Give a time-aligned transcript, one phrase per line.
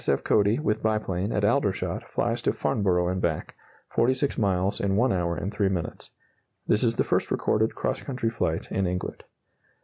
[0.09, 0.23] F.
[0.23, 3.53] Cody, with biplane, at Aldershot, flies to Farnborough and back
[3.89, 6.09] 46 miles in 1 hour and 3 minutes.
[6.65, 9.23] This is the first recorded cross country flight in England.